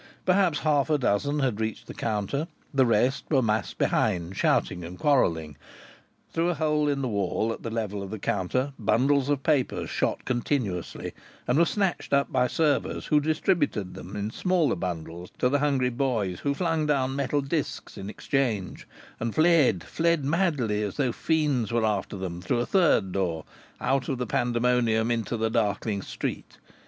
[0.25, 4.97] Perhaps half a dozen had reached the counter; the rest were massed behind, shouting and
[4.97, 5.57] quarrelling.
[6.33, 9.91] Through a hole in the wall, at the level of the counter, bundles of papers
[9.91, 11.13] shot continuously,
[11.47, 15.91] and were snatched up by servers, who distributed them in smaller bundles to the hungry
[15.91, 18.87] boys; who flung down metal discs in exchange
[19.19, 23.45] and fled, fled madly as though fiends were after them, through a third door,
[23.79, 26.57] out of the pandemonium into the darkling street.